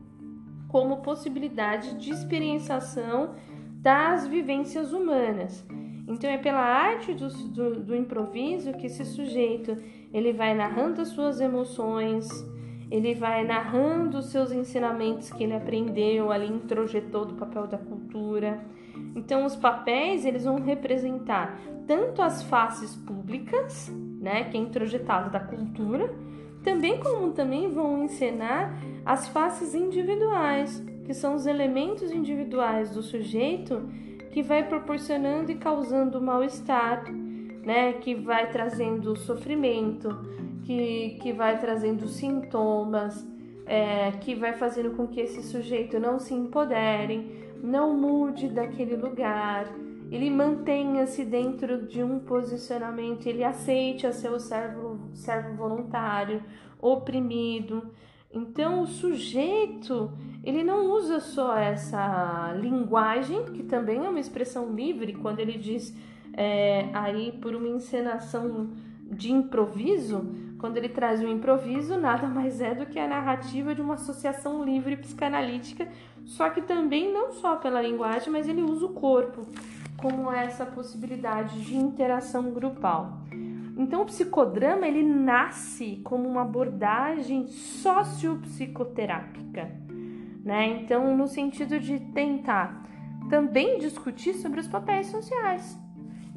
[0.67, 3.35] como possibilidade de experienciação
[3.81, 5.65] das vivências humanas.
[6.07, 9.77] Então é pela arte do, do, do improviso que esse sujeito
[10.13, 12.27] ele vai narrando as suas emoções,
[12.89, 18.63] ele vai narrando os seus ensinamentos que ele aprendeu, ali introjetou do papel da cultura.
[19.15, 23.89] Então os papéis eles vão representar tanto as faces públicas,
[24.19, 26.13] né, que é introjetado da cultura,
[26.67, 33.89] também como também vão ensinar as faces individuais, que são os elementos individuais do sujeito
[34.31, 37.09] que vai proporcionando e causando mal-estar,
[37.63, 37.93] né?
[37.93, 40.09] Que vai trazendo sofrimento,
[40.65, 43.25] que, que vai trazendo sintomas,
[43.65, 49.73] é, que vai fazendo com que esse sujeito não se empodere, não mude daquele lugar,
[50.11, 56.41] ele mantenha-se dentro de um posicionamento, ele aceite a seu servo, servo voluntário,
[56.79, 57.91] oprimido.
[58.31, 60.11] Então, o sujeito,
[60.43, 65.95] ele não usa só essa linguagem, que também é uma expressão livre, quando ele diz
[66.33, 68.69] é, aí por uma encenação
[69.09, 70.25] de improviso,
[70.59, 74.63] quando ele traz o improviso, nada mais é do que a narrativa de uma associação
[74.63, 75.87] livre psicanalítica,
[76.25, 79.47] só que também não só pela linguagem, mas ele usa o corpo
[79.97, 83.21] como essa possibilidade de interação grupal.
[83.77, 89.71] Então, o psicodrama ele nasce como uma abordagem sociopsicoterápica,
[90.43, 90.65] né?
[90.67, 92.87] Então, no sentido de tentar
[93.29, 95.77] também discutir sobre os papéis sociais,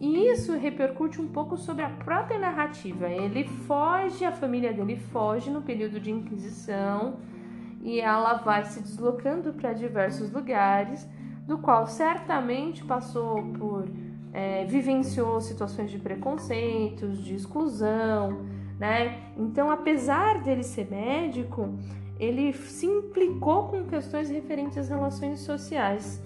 [0.01, 3.07] e isso repercute um pouco sobre a própria narrativa.
[3.07, 7.19] Ele foge, a família dele foge no período de Inquisição
[7.83, 11.07] e ela vai se deslocando para diversos lugares,
[11.51, 13.89] do qual certamente passou por.
[14.33, 18.47] É, vivenciou situações de preconceitos, de exclusão,
[18.79, 19.19] né?
[19.37, 21.77] Então, apesar dele ser médico,
[22.17, 26.23] ele se implicou com questões referentes às relações sociais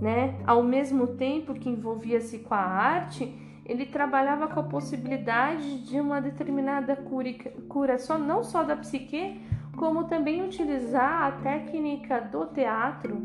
[0.00, 0.34] né?
[0.46, 3.32] Ao mesmo tempo que envolvia-se com a arte,
[3.64, 7.32] ele trabalhava com a possibilidade de uma determinada cura,
[7.68, 9.40] cura só não só da psique,
[9.76, 13.16] como também utilizar a técnica do teatro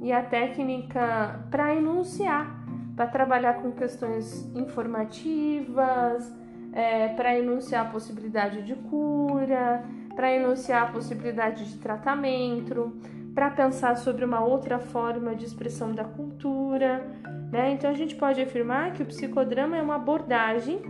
[0.00, 6.32] e a técnica para enunciar, para trabalhar com questões informativas,
[6.72, 9.84] é, para enunciar a possibilidade de cura,
[10.14, 12.92] para enunciar a possibilidade de tratamento
[13.38, 17.06] para pensar sobre uma outra forma de expressão da cultura.
[17.52, 17.70] Né?
[17.70, 20.80] Então a gente pode afirmar que o psicodrama é uma abordagem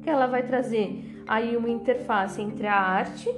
[0.00, 3.28] que ela vai trazer aí uma interface entre a arte,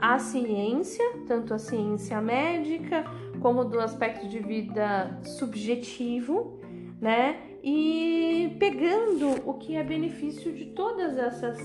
[0.00, 3.04] a ciência, tanto a ciência médica
[3.42, 6.60] como do aspecto de vida subjetivo,
[7.00, 7.40] né?
[7.62, 11.58] E pegando o que é benefício de todas essas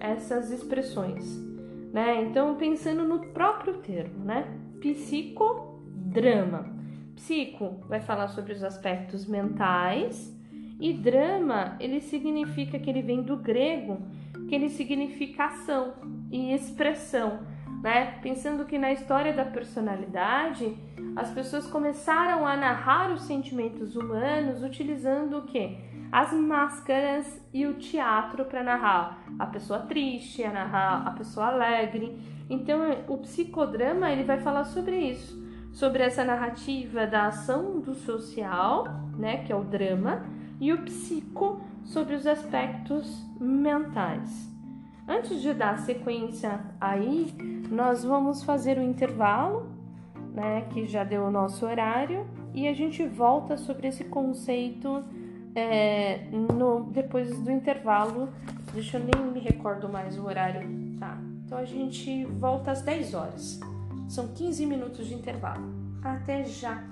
[0.00, 1.38] essas expressões,
[1.92, 2.22] né?
[2.22, 4.46] Então pensando no próprio termo, né?
[4.92, 6.74] psicodrama.
[7.16, 10.34] Psico vai falar sobre os aspectos mentais
[10.78, 14.02] e drama, ele significa que ele vem do grego,
[14.48, 15.94] que ele significa ação
[16.30, 17.40] e expressão,
[17.84, 18.18] né?
[18.22, 20.74] Pensando que na história da personalidade,
[21.14, 25.76] as pessoas começaram a narrar os sentimentos humanos utilizando o quê?
[26.10, 32.18] As máscaras e o teatro para narrar a pessoa triste, a narrar a pessoa alegre.
[32.48, 38.84] Então, o psicodrama ele vai falar sobre isso, sobre essa narrativa da ação do social,
[39.18, 40.24] né, que é o drama,
[40.58, 44.53] e o psico sobre os aspectos mentais.
[45.06, 47.34] Antes de dar sequência aí,
[47.70, 49.66] nós vamos fazer o intervalo,
[50.32, 55.04] né, que já deu o nosso horário, e a gente volta sobre esse conceito
[55.54, 58.28] é, no, depois do intervalo.
[58.72, 60.66] Deixa eu nem me recordo mais o horário,
[60.98, 61.18] tá?
[61.44, 63.60] Então a gente volta às 10 horas.
[64.08, 65.64] São 15 minutos de intervalo.
[66.02, 66.82] Até já!